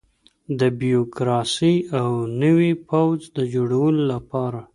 [0.59, 2.09] د بیروکراسۍ او
[2.43, 4.61] نوي پوځ د جوړولو لپاره.